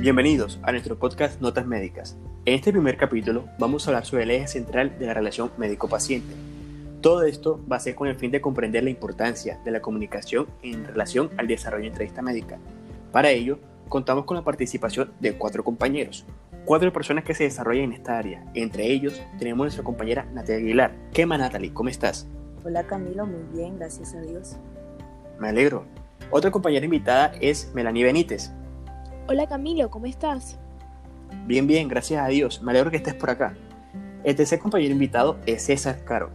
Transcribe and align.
Bienvenidos 0.00 0.58
a 0.62 0.72
nuestro 0.72 0.98
podcast 0.98 1.42
Notas 1.42 1.66
Médicas. 1.66 2.16
En 2.46 2.54
este 2.54 2.72
primer 2.72 2.96
capítulo 2.96 3.44
vamos 3.58 3.86
a 3.86 3.90
hablar 3.90 4.06
sobre 4.06 4.22
el 4.22 4.30
eje 4.30 4.46
central 4.46 4.98
de 4.98 5.04
la 5.04 5.12
relación 5.12 5.50
médico-paciente. 5.58 6.34
Todo 7.02 7.24
esto 7.24 7.60
va 7.70 7.76
a 7.76 7.80
ser 7.80 7.96
con 7.96 8.08
el 8.08 8.16
fin 8.16 8.30
de 8.30 8.40
comprender 8.40 8.82
la 8.82 8.88
importancia 8.88 9.60
de 9.62 9.70
la 9.70 9.82
comunicación 9.82 10.46
en 10.62 10.86
relación 10.86 11.28
al 11.36 11.48
desarrollo 11.48 11.82
de 11.82 11.88
entrevista 11.88 12.22
médica. 12.22 12.58
Para 13.12 13.28
ello, 13.28 13.58
contamos 13.90 14.24
con 14.24 14.38
la 14.38 14.42
participación 14.42 15.12
de 15.20 15.34
cuatro 15.34 15.64
compañeros, 15.64 16.24
cuatro 16.64 16.90
personas 16.94 17.24
que 17.24 17.34
se 17.34 17.44
desarrollan 17.44 17.84
en 17.84 17.92
esta 17.92 18.16
área. 18.16 18.50
Entre 18.54 18.86
ellos 18.86 19.20
tenemos 19.38 19.64
a 19.64 19.66
nuestra 19.66 19.84
compañera 19.84 20.24
Natalia 20.32 20.62
Aguilar. 20.62 20.94
¿Qué 21.12 21.26
más, 21.26 21.38
Natalie? 21.38 21.74
¿Cómo 21.74 21.90
estás? 21.90 22.26
Hola 22.64 22.86
Camilo, 22.86 23.26
muy 23.26 23.42
bien, 23.52 23.76
gracias 23.76 24.14
a 24.14 24.22
Dios. 24.22 24.56
Me 25.38 25.50
alegro. 25.50 25.84
Otra 26.30 26.50
compañera 26.50 26.86
invitada 26.86 27.34
es 27.38 27.70
Melanie 27.74 28.04
Benítez. 28.04 28.50
Hola 29.32 29.46
Camilo, 29.46 29.88
¿cómo 29.90 30.06
estás? 30.06 30.58
Bien, 31.46 31.64
bien, 31.64 31.86
gracias 31.86 32.20
a 32.20 32.26
Dios. 32.26 32.60
Me 32.62 32.72
alegro 32.72 32.90
que 32.90 32.96
estés 32.96 33.14
por 33.14 33.30
acá. 33.30 33.54
El 34.24 34.34
tercer 34.34 34.58
compañero 34.58 34.90
invitado 34.90 35.38
es 35.46 35.66
César 35.66 36.02
Caro. 36.04 36.30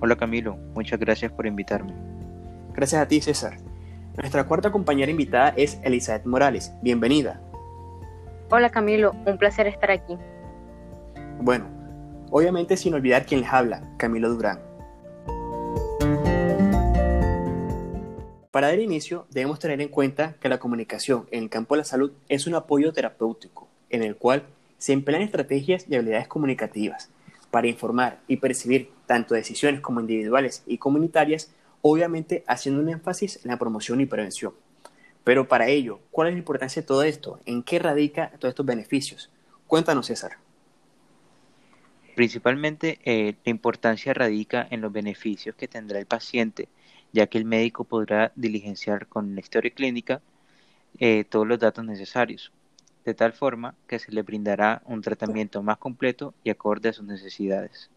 Hola 0.00 0.16
Camilo, 0.16 0.56
muchas 0.72 0.98
gracias 0.98 1.30
por 1.30 1.46
invitarme. 1.46 1.92
Gracias 2.72 3.02
a 3.02 3.06
ti, 3.06 3.20
César. 3.20 3.58
Nuestra 4.16 4.44
cuarta 4.44 4.72
compañera 4.72 5.10
invitada 5.10 5.52
es 5.58 5.78
Elizabeth 5.84 6.24
Morales. 6.24 6.72
Bienvenida. 6.80 7.38
Hola 8.50 8.70
Camilo, 8.70 9.14
un 9.26 9.36
placer 9.36 9.66
estar 9.66 9.90
aquí. 9.90 10.16
Bueno, 11.42 11.66
obviamente 12.30 12.78
sin 12.78 12.94
olvidar 12.94 13.26
quién 13.26 13.42
les 13.42 13.52
habla, 13.52 13.82
Camilo 13.98 14.30
Durán. 14.30 14.69
Para 18.50 18.66
dar 18.66 18.80
inicio, 18.80 19.28
debemos 19.30 19.60
tener 19.60 19.80
en 19.80 19.88
cuenta 19.88 20.34
que 20.40 20.48
la 20.48 20.58
comunicación 20.58 21.28
en 21.30 21.44
el 21.44 21.50
campo 21.50 21.74
de 21.74 21.82
la 21.82 21.84
salud 21.84 22.10
es 22.28 22.48
un 22.48 22.56
apoyo 22.56 22.92
terapéutico, 22.92 23.68
en 23.90 24.02
el 24.02 24.16
cual 24.16 24.42
se 24.76 24.92
emplean 24.92 25.22
estrategias 25.22 25.86
y 25.88 25.94
habilidades 25.94 26.26
comunicativas 26.26 27.10
para 27.52 27.68
informar 27.68 28.18
y 28.26 28.38
percibir 28.38 28.90
tanto 29.06 29.34
decisiones 29.34 29.80
como 29.80 30.00
individuales 30.00 30.64
y 30.66 30.78
comunitarias, 30.78 31.52
obviamente 31.80 32.42
haciendo 32.48 32.80
un 32.80 32.88
énfasis 32.88 33.38
en 33.44 33.52
la 33.52 33.56
promoción 33.56 34.00
y 34.00 34.06
prevención. 34.06 34.52
Pero 35.22 35.46
para 35.46 35.68
ello, 35.68 36.00
¿cuál 36.10 36.28
es 36.28 36.34
la 36.34 36.38
importancia 36.38 36.82
de 36.82 36.88
todo 36.88 37.04
esto? 37.04 37.38
¿En 37.46 37.62
qué 37.62 37.78
radica 37.78 38.32
todos 38.40 38.50
estos 38.50 38.66
beneficios? 38.66 39.30
Cuéntanos, 39.68 40.06
César. 40.06 40.38
Principalmente 42.16 42.98
eh, 43.04 43.36
la 43.44 43.50
importancia 43.50 44.12
radica 44.12 44.66
en 44.70 44.80
los 44.80 44.92
beneficios 44.92 45.54
que 45.54 45.68
tendrá 45.68 46.00
el 46.00 46.06
paciente 46.06 46.68
ya 47.12 47.26
que 47.26 47.38
el 47.38 47.44
médico 47.44 47.84
podrá 47.84 48.32
diligenciar 48.36 49.06
con 49.06 49.34
la 49.34 49.40
historia 49.40 49.72
clínica 49.72 50.20
eh, 50.98 51.24
todos 51.24 51.46
los 51.46 51.58
datos 51.58 51.84
necesarios, 51.84 52.52
de 53.04 53.14
tal 53.14 53.32
forma 53.32 53.74
que 53.86 53.98
se 53.98 54.12
le 54.12 54.22
brindará 54.22 54.82
un 54.84 55.02
tratamiento 55.02 55.62
más 55.62 55.78
completo 55.78 56.34
y 56.44 56.50
acorde 56.50 56.88
a 56.88 56.92
sus 56.92 57.04
necesidades. 57.04 57.90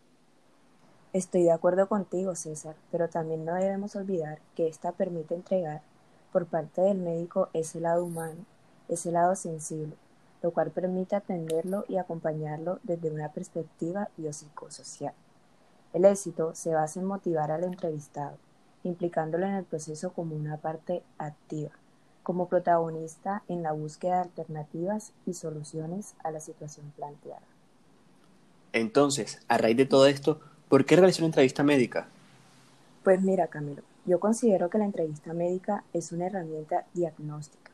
Estoy 1.13 1.43
de 1.43 1.51
acuerdo 1.51 1.87
contigo, 1.87 2.35
César, 2.35 2.75
pero 2.91 3.07
también 3.07 3.45
no 3.45 3.53
debemos 3.53 3.95
olvidar 3.95 4.39
que 4.55 4.67
esta 4.67 4.91
permite 4.91 5.35
entregar 5.35 5.81
por 6.31 6.47
parte 6.47 6.81
del 6.81 6.97
médico 6.97 7.49
ese 7.53 7.79
lado 7.79 8.03
humano, 8.03 8.45
ese 8.89 9.11
lado 9.11 9.35
sensible, 9.35 9.93
lo 10.41 10.51
cual 10.51 10.71
permite 10.71 11.15
atenderlo 11.15 11.85
y 11.87 11.97
acompañarlo 11.97 12.79
desde 12.81 13.11
una 13.11 13.29
perspectiva 13.29 14.09
biopsicosocial. 14.17 15.13
El 15.93 16.05
éxito 16.05 16.55
se 16.55 16.73
basa 16.73 16.99
en 16.99 17.05
motivar 17.05 17.51
al 17.51 17.63
entrevistado, 17.63 18.37
implicándolo 18.83 19.45
en 19.45 19.53
el 19.53 19.63
proceso 19.63 20.13
como 20.13 20.35
una 20.35 20.57
parte 20.57 21.03
activa, 21.17 21.71
como 22.23 22.47
protagonista 22.47 23.43
en 23.47 23.63
la 23.63 23.71
búsqueda 23.71 24.15
de 24.15 24.21
alternativas 24.21 25.13
y 25.25 25.33
soluciones 25.33 26.15
a 26.23 26.31
la 26.31 26.39
situación 26.39 26.91
planteada. 26.95 27.41
Entonces, 28.71 29.39
a 29.47 29.57
raíz 29.57 29.77
de 29.77 29.85
todo 29.85 30.07
esto, 30.07 30.39
¿por 30.69 30.85
qué 30.85 30.95
realizar 30.95 31.21
una 31.21 31.27
entrevista 31.27 31.63
médica? 31.63 32.07
Pues 33.03 33.21
mira, 33.21 33.47
Camilo, 33.47 33.83
yo 34.05 34.19
considero 34.19 34.69
que 34.69 34.77
la 34.77 34.85
entrevista 34.85 35.33
médica 35.33 35.83
es 35.93 36.11
una 36.11 36.25
herramienta 36.25 36.85
diagnóstica, 36.93 37.71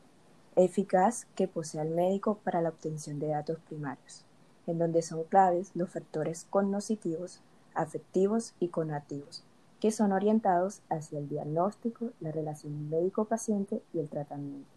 eficaz 0.56 1.26
que 1.34 1.48
posee 1.48 1.82
el 1.82 1.90
médico 1.90 2.38
para 2.44 2.60
la 2.60 2.68
obtención 2.68 3.18
de 3.18 3.28
datos 3.28 3.58
primarios, 3.68 4.24
en 4.66 4.78
donde 4.78 5.02
son 5.02 5.24
claves 5.24 5.70
los 5.74 5.90
factores 5.90 6.46
cognitivos, 6.50 7.40
afectivos 7.74 8.54
y 8.60 8.68
conativos, 8.68 9.44
que 9.80 9.90
son 9.90 10.12
orientados 10.12 10.82
hacia 10.90 11.18
el 11.18 11.28
diagnóstico, 11.28 12.10
la 12.20 12.30
relación 12.30 12.90
médico-paciente 12.90 13.80
y 13.94 13.98
el 13.98 14.08
tratamiento. 14.08 14.68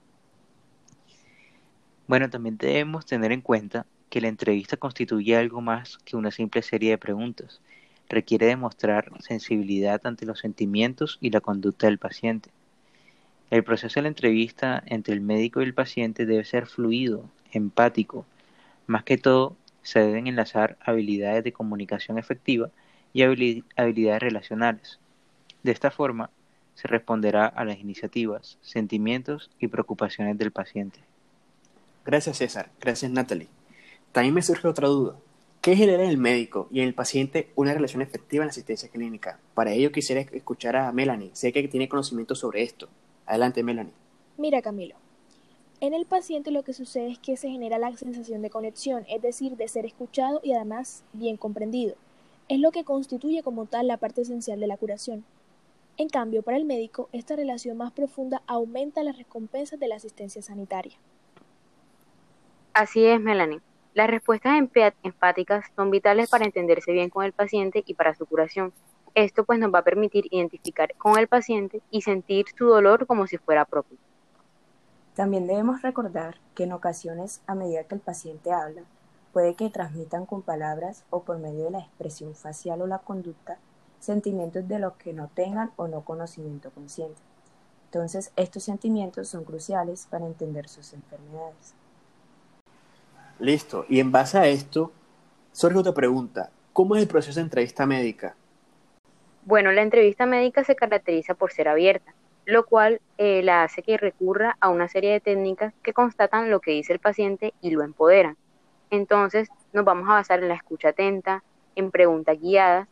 Bueno, 2.07 2.29
también 2.29 2.57
debemos 2.57 3.05
tener 3.05 3.31
en 3.31 3.41
cuenta 3.41 3.85
que 4.09 4.21
la 4.21 4.27
entrevista 4.27 4.77
constituye 4.77 5.35
algo 5.35 5.61
más 5.61 5.97
que 6.05 6.15
una 6.15 6.31
simple 6.31 6.61
serie 6.61 6.91
de 6.91 6.97
preguntas. 6.97 7.61
Requiere 8.09 8.45
demostrar 8.45 9.11
sensibilidad 9.21 10.01
ante 10.05 10.25
los 10.25 10.39
sentimientos 10.39 11.17
y 11.21 11.31
la 11.31 11.41
conducta 11.41 11.87
del 11.87 11.97
paciente. 11.97 12.49
El 13.49 13.63
proceso 13.63 13.95
de 13.95 14.03
la 14.03 14.07
entrevista 14.09 14.83
entre 14.85 15.13
el 15.13 15.21
médico 15.21 15.61
y 15.61 15.65
el 15.65 15.73
paciente 15.73 16.25
debe 16.25 16.43
ser 16.45 16.67
fluido, 16.67 17.29
empático. 17.51 18.25
Más 18.87 19.03
que 19.03 19.17
todo, 19.17 19.55
se 19.81 19.99
deben 19.99 20.27
enlazar 20.27 20.77
habilidades 20.81 21.43
de 21.43 21.53
comunicación 21.53 22.17
efectiva 22.17 22.69
y 23.13 23.21
habilidades 23.21 24.21
relacionales. 24.21 24.99
De 25.61 25.71
esta 25.71 25.91
forma, 25.91 26.29
se 26.75 26.87
responderá 26.87 27.45
a 27.45 27.63
las 27.63 27.79
iniciativas, 27.79 28.57
sentimientos 28.61 29.51
y 29.59 29.67
preocupaciones 29.67 30.37
del 30.37 30.51
paciente. 30.51 30.99
Gracias 32.05 32.37
César, 32.37 32.71
gracias 32.81 33.11
Natalie. 33.11 33.47
También 34.11 34.33
me 34.33 34.41
surge 34.41 34.67
otra 34.67 34.87
duda. 34.87 35.15
¿Qué 35.61 35.77
genera 35.77 36.03
en 36.03 36.09
el 36.09 36.17
médico 36.17 36.67
y 36.71 36.81
en 36.81 36.87
el 36.87 36.93
paciente 36.93 37.49
una 37.55 37.73
relación 37.73 38.01
efectiva 38.01 38.43
en 38.43 38.47
la 38.47 38.51
asistencia 38.51 38.89
clínica? 38.89 39.39
Para 39.53 39.71
ello 39.71 39.93
quisiera 39.93 40.19
escuchar 40.19 40.75
a 40.75 40.91
Melanie. 40.91 41.29
Sé 41.33 41.53
que 41.53 41.65
tiene 41.69 41.87
conocimiento 41.87 42.35
sobre 42.35 42.63
esto. 42.63 42.89
Adelante, 43.25 43.63
Melanie. 43.63 43.93
Mira, 44.37 44.61
Camilo. 44.61 44.95
En 45.79 45.93
el 45.93 46.05
paciente 46.05 46.51
lo 46.51 46.63
que 46.63 46.73
sucede 46.73 47.11
es 47.11 47.19
que 47.19 47.37
se 47.37 47.49
genera 47.49 47.77
la 47.77 47.95
sensación 47.95 48.41
de 48.41 48.49
conexión, 48.49 49.05
es 49.07 49.21
decir, 49.21 49.55
de 49.55 49.69
ser 49.69 49.85
escuchado 49.85 50.41
y 50.43 50.51
además 50.51 51.03
bien 51.13 51.37
comprendido 51.37 51.95
es 52.49 52.59
lo 52.59 52.71
que 52.71 52.83
constituye 52.83 53.43
como 53.43 53.65
tal 53.65 53.87
la 53.87 53.97
parte 53.97 54.21
esencial 54.21 54.59
de 54.59 54.67
la 54.67 54.77
curación. 54.77 55.23
En 55.97 56.09
cambio, 56.09 56.41
para 56.41 56.57
el 56.57 56.65
médico, 56.65 57.09
esta 57.11 57.35
relación 57.35 57.77
más 57.77 57.91
profunda 57.91 58.41
aumenta 58.47 59.03
las 59.03 59.17
recompensas 59.17 59.79
de 59.79 59.87
la 59.87 59.95
asistencia 59.95 60.41
sanitaria. 60.41 60.97
Así 62.73 63.05
es, 63.05 63.19
Melanie. 63.21 63.61
Las 63.93 64.09
respuestas 64.09 64.57
empáticas 65.03 65.65
son 65.75 65.91
vitales 65.91 66.29
para 66.29 66.45
entenderse 66.45 66.91
bien 66.91 67.11
con 67.11 67.23
el 67.23 67.31
paciente 67.31 67.83
y 67.85 67.93
para 67.93 68.15
su 68.15 68.25
curación. 68.25 68.73
Esto 69.13 69.43
pues 69.45 69.59
nos 69.59 69.71
va 69.71 69.79
a 69.79 69.83
permitir 69.83 70.25
identificar 70.31 70.95
con 70.97 71.19
el 71.19 71.27
paciente 71.27 71.83
y 71.91 72.01
sentir 72.01 72.47
su 72.57 72.65
dolor 72.65 73.05
como 73.05 73.27
si 73.27 73.37
fuera 73.37 73.65
propio. 73.65 73.99
También 75.15 75.45
debemos 75.45 75.83
recordar 75.83 76.37
que 76.55 76.63
en 76.63 76.71
ocasiones, 76.71 77.41
a 77.45 77.53
medida 77.53 77.83
que 77.83 77.93
el 77.93 78.01
paciente 78.01 78.51
habla, 78.51 78.81
puede 79.33 79.55
que 79.55 79.69
transmitan 79.69 80.25
con 80.25 80.43
palabras 80.43 81.03
o 81.09 81.23
por 81.23 81.39
medio 81.39 81.65
de 81.65 81.71
la 81.71 81.79
expresión 81.79 82.35
facial 82.35 82.81
o 82.81 82.87
la 82.87 82.99
conducta 82.99 83.57
sentimientos 83.99 84.67
de 84.67 84.79
los 84.79 84.93
que 84.93 85.13
no 85.13 85.29
tengan 85.33 85.71
o 85.75 85.87
no 85.87 86.01
conocimiento 86.01 86.69
consciente. 86.71 87.21
Entonces, 87.85 88.31
estos 88.35 88.63
sentimientos 88.63 89.29
son 89.29 89.43
cruciales 89.43 90.07
para 90.09 90.25
entender 90.25 90.67
sus 90.67 90.93
enfermedades. 90.93 91.73
Listo. 93.39 93.85
Y 93.89 93.99
en 93.99 94.11
base 94.11 94.37
a 94.37 94.47
esto, 94.47 94.91
surge 95.51 95.77
otra 95.77 95.93
pregunta. 95.93 96.49
¿Cómo 96.73 96.95
es 96.95 97.01
el 97.01 97.07
proceso 97.07 97.39
de 97.39 97.43
entrevista 97.43 97.85
médica? 97.85 98.35
Bueno, 99.45 99.71
la 99.71 99.81
entrevista 99.81 100.25
médica 100.25 100.63
se 100.63 100.75
caracteriza 100.75 101.33
por 101.33 101.51
ser 101.51 101.67
abierta, 101.67 102.13
lo 102.45 102.65
cual 102.65 102.99
eh, 103.17 103.41
la 103.43 103.63
hace 103.63 103.83
que 103.83 103.97
recurra 103.97 104.57
a 104.59 104.69
una 104.69 104.87
serie 104.87 105.11
de 105.11 105.19
técnicas 105.19 105.73
que 105.83 105.93
constatan 105.93 106.49
lo 106.49 106.61
que 106.61 106.71
dice 106.71 106.93
el 106.93 106.99
paciente 106.99 107.53
y 107.61 107.71
lo 107.71 107.83
empoderan. 107.83 108.37
Entonces, 108.93 109.49
nos 109.73 109.85
vamos 109.85 110.07
a 110.07 110.13
basar 110.13 110.43
en 110.43 110.49
la 110.49 110.53
escucha 110.53 110.89
atenta, 110.89 111.43
en 111.75 111.89
preguntas 111.89 112.39
guiadas, 112.39 112.87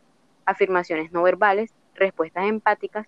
afirmaciones 0.48 1.12
no 1.12 1.22
verbales, 1.22 1.70
respuestas 1.94 2.48
empáticas, 2.48 3.06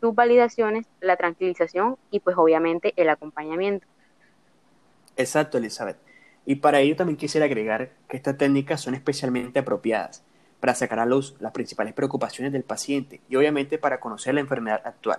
subvalidaciones, 0.00 0.86
la 1.00 1.16
tranquilización 1.16 1.96
y 2.12 2.20
pues 2.20 2.36
obviamente 2.38 2.92
el 2.94 3.08
acompañamiento. 3.08 3.84
Exacto, 5.16 5.58
Elizabeth. 5.58 5.96
Y 6.46 6.54
para 6.54 6.78
ello 6.78 6.94
también 6.94 7.16
quisiera 7.16 7.46
agregar 7.46 7.90
que 8.08 8.16
estas 8.16 8.38
técnicas 8.38 8.80
son 8.80 8.94
especialmente 8.94 9.58
apropiadas 9.58 10.22
para 10.60 10.76
sacar 10.76 11.00
a 11.00 11.06
luz 11.06 11.34
las 11.40 11.50
principales 11.50 11.94
preocupaciones 11.94 12.52
del 12.52 12.62
paciente 12.62 13.20
y 13.28 13.34
obviamente 13.34 13.76
para 13.76 13.98
conocer 13.98 14.34
la 14.34 14.40
enfermedad 14.40 14.82
actual. 14.84 15.18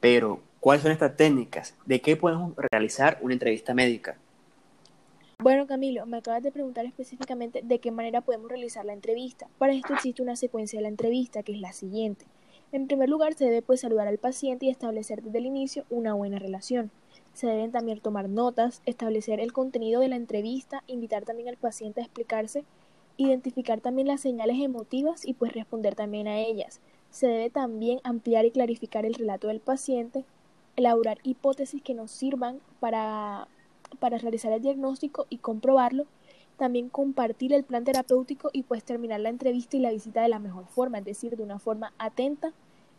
Pero, 0.00 0.40
¿cuáles 0.58 0.82
son 0.82 0.90
estas 0.90 1.16
técnicas? 1.16 1.76
¿De 1.86 2.00
qué 2.00 2.16
podemos 2.16 2.54
realizar 2.72 3.18
una 3.20 3.34
entrevista 3.34 3.72
médica? 3.72 4.16
Bueno, 5.38 5.66
Camilo, 5.66 6.06
me 6.06 6.18
acabas 6.18 6.42
de 6.42 6.52
preguntar 6.52 6.86
específicamente 6.86 7.60
de 7.62 7.78
qué 7.78 7.90
manera 7.90 8.20
podemos 8.20 8.48
realizar 8.48 8.84
la 8.84 8.92
entrevista. 8.92 9.48
Para 9.58 9.74
esto 9.74 9.92
existe 9.92 10.22
una 10.22 10.36
secuencia 10.36 10.78
de 10.78 10.84
la 10.84 10.88
entrevista 10.88 11.42
que 11.42 11.52
es 11.52 11.60
la 11.60 11.72
siguiente. 11.72 12.24
En 12.72 12.86
primer 12.86 13.08
lugar, 13.08 13.34
se 13.34 13.44
debe 13.44 13.60
pues 13.62 13.80
saludar 13.80 14.08
al 14.08 14.18
paciente 14.18 14.66
y 14.66 14.70
establecer 14.70 15.22
desde 15.22 15.38
el 15.38 15.46
inicio 15.46 15.84
una 15.90 16.14
buena 16.14 16.38
relación. 16.38 16.90
Se 17.32 17.46
deben 17.46 17.72
también 17.72 18.00
tomar 18.00 18.28
notas, 18.28 18.80
establecer 18.86 19.40
el 19.40 19.52
contenido 19.52 20.00
de 20.00 20.08
la 20.08 20.16
entrevista, 20.16 20.82
invitar 20.86 21.24
también 21.24 21.48
al 21.48 21.56
paciente 21.56 22.00
a 22.00 22.04
explicarse, 22.04 22.64
identificar 23.16 23.80
también 23.80 24.08
las 24.08 24.20
señales 24.20 24.60
emotivas 24.60 25.26
y 25.26 25.34
pues 25.34 25.52
responder 25.52 25.94
también 25.94 26.26
a 26.26 26.38
ellas. 26.38 26.80
Se 27.10 27.26
debe 27.26 27.50
también 27.50 28.00
ampliar 28.02 28.44
y 28.44 28.50
clarificar 28.50 29.04
el 29.04 29.14
relato 29.14 29.48
del 29.48 29.60
paciente, 29.60 30.24
elaborar 30.76 31.18
hipótesis 31.22 31.82
que 31.82 31.94
nos 31.94 32.10
sirvan 32.10 32.60
para, 32.80 33.46
para 33.96 34.18
realizar 34.18 34.52
el 34.52 34.62
diagnóstico 34.62 35.26
y 35.30 35.38
comprobarlo, 35.38 36.06
también 36.56 36.88
compartir 36.88 37.52
el 37.52 37.64
plan 37.64 37.84
terapéutico 37.84 38.50
y 38.52 38.62
pues 38.62 38.84
terminar 38.84 39.20
la 39.20 39.28
entrevista 39.28 39.76
y 39.76 39.80
la 39.80 39.90
visita 39.90 40.22
de 40.22 40.28
la 40.28 40.38
mejor 40.38 40.66
forma, 40.66 40.98
es 40.98 41.04
decir, 41.04 41.36
de 41.36 41.42
una 41.42 41.58
forma 41.58 41.92
atenta 41.98 42.52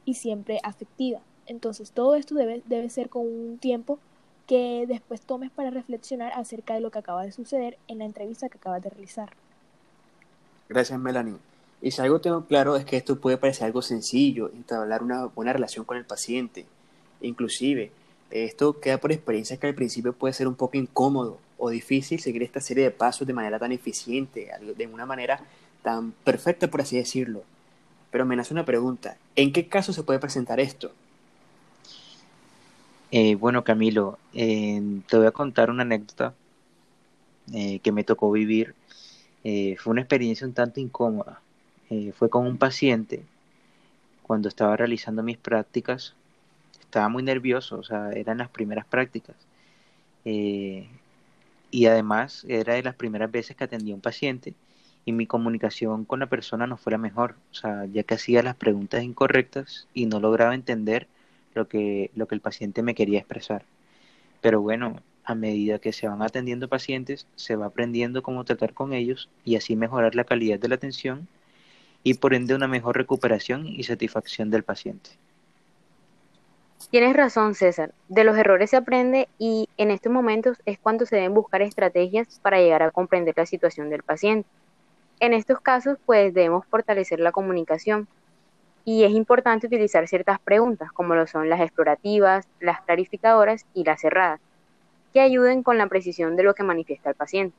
y 0.03 0.15
siempre 0.15 0.59
afectiva. 0.63 1.19
Entonces 1.47 1.91
todo 1.91 2.15
esto 2.15 2.35
debe, 2.35 2.61
debe 2.65 2.89
ser 2.89 3.09
con 3.09 3.23
un 3.23 3.57
tiempo 3.57 3.99
que 4.47 4.85
después 4.87 5.21
tomes 5.21 5.51
para 5.51 5.69
reflexionar 5.69 6.31
acerca 6.33 6.73
de 6.73 6.81
lo 6.81 6.91
que 6.91 6.99
acaba 6.99 7.23
de 7.23 7.31
suceder 7.31 7.77
en 7.87 7.99
la 7.99 8.05
entrevista 8.05 8.49
que 8.49 8.57
acabas 8.57 8.83
de 8.83 8.89
realizar. 8.89 9.29
Gracias, 10.69 10.99
Melanie. 10.99 11.37
Y 11.81 11.91
si 11.91 12.01
algo 12.01 12.19
tengo 12.19 12.45
claro 12.45 12.75
es 12.75 12.85
que 12.85 12.97
esto 12.97 13.19
puede 13.19 13.37
parecer 13.37 13.65
algo 13.65 13.81
sencillo, 13.81 14.49
entablar 14.49 15.03
una 15.03 15.25
buena 15.25 15.53
relación 15.53 15.85
con 15.85 15.97
el 15.97 16.05
paciente. 16.05 16.65
Inclusive, 17.21 17.91
esto 18.31 18.79
queda 18.79 18.97
por 18.97 19.11
experiencia 19.11 19.57
que 19.57 19.67
al 19.67 19.75
principio 19.75 20.13
puede 20.13 20.33
ser 20.33 20.47
un 20.47 20.55
poco 20.55 20.77
incómodo 20.77 21.39
o 21.57 21.69
difícil 21.69 22.19
seguir 22.19 22.43
esta 22.43 22.59
serie 22.59 22.83
de 22.83 22.91
pasos 22.91 23.27
de 23.27 23.33
manera 23.33 23.59
tan 23.59 23.71
eficiente, 23.71 24.49
de 24.75 24.87
una 24.87 25.05
manera 25.05 25.39
tan 25.83 26.11
perfecta, 26.11 26.69
por 26.69 26.81
así 26.81 26.97
decirlo. 26.97 27.43
Pero 28.11 28.25
me 28.25 28.35
nace 28.35 28.53
una 28.53 28.65
pregunta, 28.65 29.17
¿en 29.35 29.51
qué 29.51 29.67
caso 29.67 29.93
se 29.93 30.03
puede 30.03 30.19
presentar 30.19 30.59
esto? 30.59 30.91
Eh, 33.11 33.35
bueno, 33.35 33.63
Camilo, 33.63 34.17
eh, 34.33 34.81
te 35.07 35.17
voy 35.17 35.27
a 35.27 35.31
contar 35.31 35.69
una 35.69 35.83
anécdota 35.83 36.33
eh, 37.53 37.79
que 37.79 37.91
me 37.91 38.03
tocó 38.03 38.31
vivir. 38.31 38.75
fue 39.77 39.91
una 39.91 40.01
experiencia 40.01 40.47
un 40.47 40.53
tanto 40.53 40.79
incómoda. 40.79 41.41
fue 42.17 42.29
con 42.29 42.45
un 42.47 42.57
paciente 42.57 43.23
cuando 44.23 44.49
estaba 44.49 44.75
realizando 44.75 45.23
mis 45.23 45.37
prácticas. 45.37 46.13
Estaba 46.95 47.09
muy 47.09 47.23
nervioso, 47.23 47.77
o 47.77 47.83
sea, 47.83 48.11
eran 48.13 48.37
las 48.37 48.47
primeras 48.47 48.85
prácticas. 48.85 49.35
y 50.23 51.85
además 51.87 52.45
era 52.47 52.75
de 52.75 52.83
las 52.83 52.95
primeras 52.95 53.29
veces 53.31 53.55
que 53.57 53.65
atendía 53.65 53.93
a 53.93 53.95
un 53.95 54.01
paciente 54.01 54.53
y 55.03 55.11
mi 55.11 55.27
comunicación 55.27 56.05
con 56.05 56.19
la 56.21 56.27
persona 56.27 56.67
no 56.67 56.77
fue 56.77 56.91
la 56.91 56.97
mejor, 56.97 57.35
o 57.51 57.53
sea, 57.53 57.85
ya 57.85 58.03
que 58.03 58.15
hacía 58.15 58.43
las 58.43 58.55
preguntas 58.55 59.03
incorrectas 59.03 59.87
y 59.93 60.05
no 60.05 60.21
lograba 60.21 60.55
entender 60.55 61.07
lo 61.53 61.67
que, 61.67 62.11
lo 62.15 62.27
que 62.27 62.35
el 62.35 62.41
paciente 62.41 62.81
me 62.81 62.95
quería 62.95 63.19
expresar. 63.19 63.65
Pero 64.41 64.61
bueno, 64.61 65.01
a 65.25 65.35
medida 65.35 65.79
que 65.79 65.93
se 65.93 66.07
van 66.07 66.21
atendiendo 66.21 66.69
pacientes, 66.69 67.27
se 67.35 67.57
va 67.57 67.67
aprendiendo 67.67 68.23
cómo 68.23 68.45
tratar 68.45 68.73
con 68.73 68.93
ellos 68.93 69.29
y 69.43 69.57
así 69.57 69.75
mejorar 69.75 70.15
la 70.15 70.23
calidad 70.25 70.59
de 70.59 70.69
la 70.69 70.75
atención 70.75 71.27
y 72.03 72.15
por 72.15 72.33
ende 72.33 72.55
una 72.55 72.67
mejor 72.69 72.97
recuperación 72.97 73.67
y 73.67 73.83
satisfacción 73.83 74.49
del 74.49 74.63
paciente. 74.63 75.11
Tienes 76.89 77.15
razón, 77.15 77.55
César. 77.55 77.93
De 78.07 78.23
los 78.23 78.37
errores 78.37 78.69
se 78.69 78.77
aprende 78.77 79.27
y 79.37 79.67
en 79.77 79.91
estos 79.91 80.11
momentos 80.11 80.57
es 80.65 80.79
cuando 80.79 81.05
se 81.05 81.17
deben 81.17 81.33
buscar 81.33 81.61
estrategias 81.61 82.39
para 82.41 82.59
llegar 82.59 82.83
a 82.83 82.91
comprender 82.91 83.33
la 83.35 83.45
situación 83.45 83.89
del 83.89 84.03
paciente. 84.03 84.47
En 85.19 85.33
estos 85.33 85.59
casos, 85.59 85.97
pues 86.05 86.33
debemos 86.33 86.65
fortalecer 86.67 87.19
la 87.19 87.31
comunicación, 87.31 88.07
y 88.85 89.03
es 89.03 89.11
importante 89.11 89.65
utilizar 89.65 90.07
ciertas 90.07 90.39
preguntas, 90.39 90.91
como 90.91 91.15
lo 91.15 91.25
son 91.25 91.49
las 91.49 91.59
explorativas, 91.59 92.47
las 92.59 92.81
clarificadoras 92.81 93.65
y 93.73 93.83
las 93.83 93.99
cerradas, 93.99 94.39
que 95.11 95.21
ayuden 95.21 95.63
con 95.63 95.79
la 95.79 95.87
precisión 95.87 96.35
de 96.35 96.43
lo 96.43 96.53
que 96.53 96.63
manifiesta 96.63 97.09
el 97.09 97.15
paciente. 97.15 97.57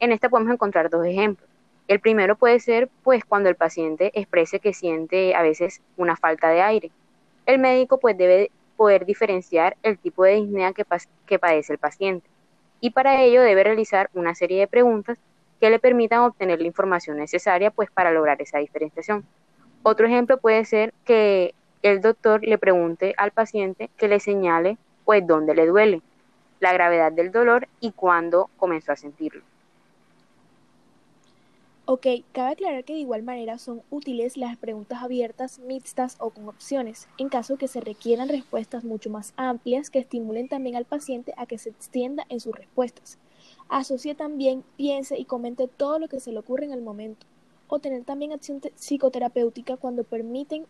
En 0.00 0.12
esta 0.12 0.30
podemos 0.30 0.54
encontrar 0.54 0.88
dos 0.88 1.04
ejemplos. 1.04 1.48
El 1.88 2.00
primero 2.00 2.36
puede 2.36 2.58
ser 2.58 2.88
pues 3.02 3.22
cuando 3.24 3.50
el 3.50 3.54
paciente 3.54 4.12
exprese 4.14 4.60
que 4.60 4.72
siente 4.72 5.34
a 5.34 5.42
veces 5.42 5.82
una 5.98 6.16
falta 6.16 6.48
de 6.48 6.62
aire. 6.62 6.90
El 7.44 7.58
médico 7.58 7.98
pues 7.98 8.16
debe 8.16 8.50
poder 8.82 9.06
diferenciar 9.06 9.76
el 9.84 9.96
tipo 9.96 10.24
de 10.24 10.34
disnea 10.34 10.72
que, 10.72 11.38
padece 11.38 11.72
el 11.72 11.78
paciente 11.78 12.28
y 12.80 12.90
para 12.90 13.22
ello 13.22 13.40
debe 13.40 13.62
realizar 13.62 14.10
una 14.12 14.34
serie 14.34 14.58
de 14.58 14.66
preguntas 14.66 15.18
que 15.60 15.70
le 15.70 15.78
permitan 15.78 16.22
obtener 16.22 16.60
la 16.60 16.66
información 16.66 17.16
necesaria 17.16 17.70
pues 17.70 17.92
para 17.92 18.10
lograr 18.10 18.42
esa 18.42 18.58
diferenciación. 18.58 19.24
Otro 19.84 20.08
ejemplo 20.08 20.38
puede 20.38 20.64
ser 20.64 20.92
que 21.04 21.54
el 21.82 22.00
doctor 22.00 22.42
le 22.42 22.58
pregunte 22.58 23.14
al 23.18 23.30
paciente 23.30 23.88
que 23.96 24.08
le 24.08 24.18
señale 24.18 24.78
pues 25.04 25.24
dónde 25.24 25.54
le 25.54 25.66
duele, 25.66 26.02
la 26.58 26.72
gravedad 26.72 27.12
del 27.12 27.30
dolor 27.30 27.68
y 27.78 27.92
cuándo 27.92 28.50
comenzó 28.56 28.90
a 28.90 28.96
sentirlo. 28.96 29.44
Ok, 31.84 32.06
cabe 32.30 32.52
aclarar 32.52 32.84
que 32.84 32.92
de 32.92 33.00
igual 33.00 33.24
manera 33.24 33.58
son 33.58 33.82
útiles 33.90 34.36
las 34.36 34.56
preguntas 34.56 35.02
abiertas, 35.02 35.58
mixtas 35.58 36.16
o 36.20 36.30
con 36.30 36.48
opciones, 36.48 37.08
en 37.18 37.28
caso 37.28 37.56
que 37.56 37.66
se 37.66 37.80
requieran 37.80 38.28
respuestas 38.28 38.84
mucho 38.84 39.10
más 39.10 39.34
amplias 39.36 39.90
que 39.90 39.98
estimulen 39.98 40.46
también 40.46 40.76
al 40.76 40.84
paciente 40.84 41.34
a 41.36 41.46
que 41.46 41.58
se 41.58 41.70
extienda 41.70 42.24
en 42.28 42.38
sus 42.38 42.54
respuestas. 42.54 43.18
Asocie 43.68 44.14
también, 44.14 44.62
piense 44.76 45.18
y 45.18 45.24
comente 45.24 45.66
todo 45.66 45.98
lo 45.98 46.06
que 46.06 46.20
se 46.20 46.30
le 46.30 46.38
ocurre 46.38 46.66
en 46.66 46.72
el 46.72 46.82
momento 46.82 47.26
o 47.66 47.80
tener 47.80 48.04
también 48.04 48.32
acción 48.32 48.60
psicoterapéutica 48.76 49.76
cuando 49.76 50.04
permiten 50.04 50.66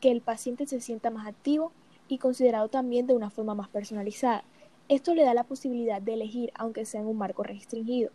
que 0.00 0.10
el 0.10 0.22
paciente 0.22 0.66
se 0.66 0.80
sienta 0.80 1.10
más 1.10 1.26
activo 1.26 1.70
y 2.08 2.16
considerado 2.16 2.70
también 2.70 3.06
de 3.06 3.14
una 3.14 3.28
forma 3.28 3.54
más 3.54 3.68
personalizada. 3.68 4.42
Esto 4.88 5.14
le 5.14 5.24
da 5.24 5.34
la 5.34 5.44
posibilidad 5.44 6.00
de 6.00 6.14
elegir, 6.14 6.50
aunque 6.54 6.86
sea 6.86 7.02
en 7.02 7.08
un 7.08 7.18
marco 7.18 7.42
restringido. 7.42 8.10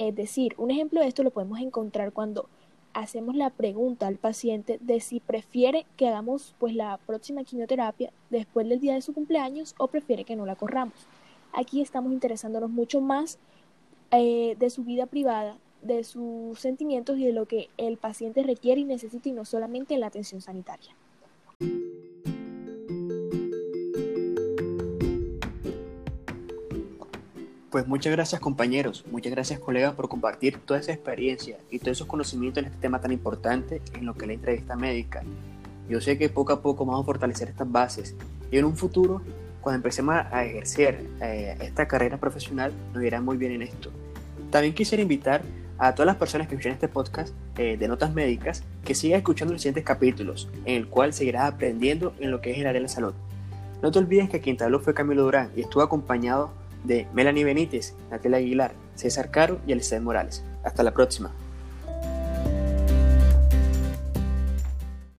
Es 0.00 0.14
decir, 0.14 0.54
un 0.56 0.70
ejemplo 0.70 1.02
de 1.02 1.08
esto 1.08 1.22
lo 1.22 1.30
podemos 1.30 1.60
encontrar 1.60 2.14
cuando 2.14 2.48
hacemos 2.94 3.36
la 3.36 3.50
pregunta 3.50 4.06
al 4.06 4.16
paciente 4.16 4.78
de 4.80 4.98
si 4.98 5.20
prefiere 5.20 5.84
que 5.98 6.08
hagamos 6.08 6.54
pues 6.58 6.74
la 6.74 6.96
próxima 6.96 7.44
quimioterapia 7.44 8.10
después 8.30 8.66
del 8.66 8.80
día 8.80 8.94
de 8.94 9.02
su 9.02 9.12
cumpleaños 9.12 9.74
o 9.76 9.88
prefiere 9.88 10.24
que 10.24 10.36
no 10.36 10.46
la 10.46 10.56
corramos. 10.56 10.94
Aquí 11.52 11.82
estamos 11.82 12.14
interesándonos 12.14 12.70
mucho 12.70 13.02
más 13.02 13.38
eh, 14.10 14.56
de 14.58 14.70
su 14.70 14.84
vida 14.84 15.04
privada, 15.04 15.58
de 15.82 16.02
sus 16.02 16.58
sentimientos 16.58 17.18
y 17.18 17.26
de 17.26 17.34
lo 17.34 17.44
que 17.44 17.68
el 17.76 17.98
paciente 17.98 18.42
requiere 18.42 18.80
y 18.80 18.84
necesita 18.84 19.28
y 19.28 19.32
no 19.32 19.44
solamente 19.44 19.92
en 19.92 20.00
la 20.00 20.06
atención 20.06 20.40
sanitaria. 20.40 20.96
Pues 27.70 27.86
muchas 27.86 28.12
gracias 28.12 28.40
compañeros, 28.40 29.04
muchas 29.12 29.30
gracias 29.30 29.60
colegas 29.60 29.94
por 29.94 30.08
compartir 30.08 30.58
toda 30.58 30.80
esa 30.80 30.90
experiencia 30.90 31.56
y 31.70 31.78
todos 31.78 31.98
esos 31.98 32.08
conocimientos 32.08 32.64
en 32.64 32.64
este 32.64 32.80
tema 32.80 33.00
tan 33.00 33.12
importante 33.12 33.80
en 33.94 34.06
lo 34.06 34.14
que 34.14 34.22
es 34.22 34.26
la 34.26 34.32
entrevista 34.34 34.74
médica. 34.74 35.22
Yo 35.88 36.00
sé 36.00 36.18
que 36.18 36.28
poco 36.28 36.52
a 36.52 36.62
poco 36.62 36.84
vamos 36.84 37.02
a 37.02 37.06
fortalecer 37.06 37.48
estas 37.48 37.70
bases 37.70 38.16
y 38.50 38.58
en 38.58 38.64
un 38.64 38.76
futuro, 38.76 39.22
cuando 39.60 39.76
empecemos 39.76 40.16
a 40.16 40.44
ejercer 40.44 41.06
eh, 41.22 41.56
esta 41.60 41.86
carrera 41.86 42.16
profesional, 42.16 42.72
nos 42.92 43.04
irá 43.04 43.20
muy 43.20 43.36
bien 43.36 43.52
en 43.52 43.62
esto. 43.62 43.92
También 44.50 44.74
quisiera 44.74 45.00
invitar 45.00 45.42
a 45.78 45.94
todas 45.94 46.06
las 46.06 46.16
personas 46.16 46.48
que 46.48 46.56
escuchan 46.56 46.72
este 46.72 46.88
podcast 46.88 47.32
eh, 47.56 47.76
de 47.76 47.86
notas 47.86 48.12
médicas 48.12 48.64
que 48.84 48.96
sigan 48.96 49.18
escuchando 49.18 49.52
los 49.52 49.62
siguientes 49.62 49.84
capítulos, 49.84 50.48
en 50.64 50.74
el 50.74 50.88
cual 50.88 51.12
seguirás 51.12 51.44
aprendiendo 51.44 52.14
en 52.18 52.32
lo 52.32 52.40
que 52.40 52.50
es 52.50 52.58
el 52.58 52.66
área 52.66 52.80
de 52.80 52.80
la 52.80 52.88
salud. 52.88 53.14
No 53.80 53.92
te 53.92 54.00
olvides 54.00 54.28
que 54.28 54.40
quien 54.40 54.56
te 54.56 54.64
habló 54.64 54.80
fue 54.80 54.92
Camilo 54.92 55.22
Durán 55.22 55.52
y 55.54 55.60
estuvo 55.60 55.84
acompañado 55.84 56.58
de 56.84 57.06
Melanie 57.12 57.44
Benítez, 57.44 57.94
Natalia 58.10 58.38
Aguilar, 58.38 58.72
César 58.94 59.30
Caro 59.30 59.60
y 59.66 59.72
Elizabeth 59.72 60.04
Morales. 60.04 60.44
Hasta 60.64 60.82
la 60.82 60.92
próxima. 60.92 61.32